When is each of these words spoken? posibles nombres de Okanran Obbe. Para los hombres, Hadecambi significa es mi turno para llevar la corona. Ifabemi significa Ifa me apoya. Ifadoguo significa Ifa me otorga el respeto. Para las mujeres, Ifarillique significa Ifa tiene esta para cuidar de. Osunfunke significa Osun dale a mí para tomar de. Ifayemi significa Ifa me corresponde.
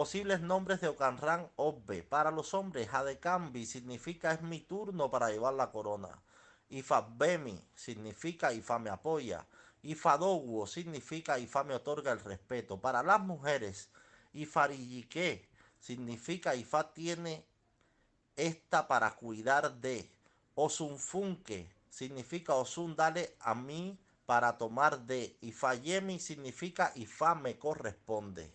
posibles 0.00 0.40
nombres 0.40 0.80
de 0.80 0.88
Okanran 0.88 1.50
Obbe. 1.56 2.02
Para 2.02 2.30
los 2.30 2.54
hombres, 2.54 2.88
Hadecambi 2.90 3.66
significa 3.66 4.32
es 4.32 4.40
mi 4.40 4.60
turno 4.60 5.10
para 5.10 5.28
llevar 5.28 5.52
la 5.52 5.70
corona. 5.70 6.08
Ifabemi 6.70 7.62
significa 7.74 8.50
Ifa 8.50 8.78
me 8.78 8.88
apoya. 8.88 9.46
Ifadoguo 9.82 10.66
significa 10.66 11.38
Ifa 11.38 11.64
me 11.64 11.74
otorga 11.74 12.12
el 12.12 12.20
respeto. 12.20 12.80
Para 12.80 13.02
las 13.02 13.20
mujeres, 13.20 13.90
Ifarillique 14.32 15.46
significa 15.78 16.54
Ifa 16.54 16.94
tiene 16.94 17.44
esta 18.36 18.88
para 18.88 19.14
cuidar 19.16 19.82
de. 19.82 20.10
Osunfunke 20.54 21.70
significa 21.90 22.54
Osun 22.54 22.96
dale 22.96 23.36
a 23.38 23.54
mí 23.54 23.98
para 24.24 24.56
tomar 24.56 25.00
de. 25.00 25.36
Ifayemi 25.42 26.18
significa 26.18 26.90
Ifa 26.94 27.34
me 27.34 27.58
corresponde. 27.58 28.50